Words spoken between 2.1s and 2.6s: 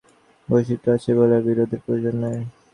নাই।